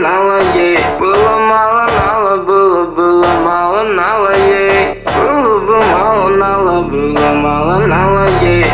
[0.00, 0.78] мало ей.
[0.98, 5.02] Было мало нало, было, было мало нало ей.
[5.04, 8.66] Было бы мало нало, было мало нало ей.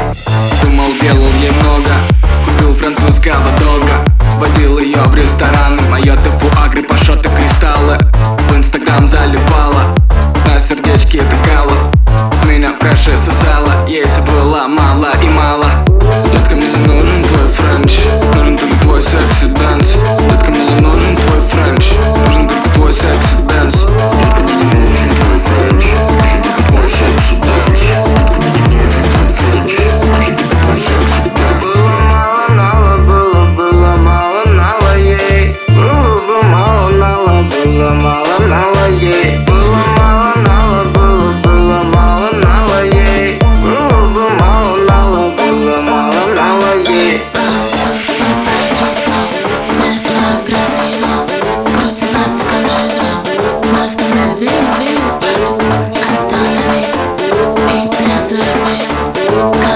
[0.63, 1.91] Думал, делал ей много,
[2.45, 6.42] купил французского дога Водил ее в рестораны, мое ТВ
[37.27, 39.39] мало было мало нала ей.
[39.47, 43.39] Было мало нала, было, было мало нала ей.
[43.63, 47.23] Было бы мало нала, было мало нала ей.
[56.13, 56.97] Остановись
[57.73, 59.72] и не суетись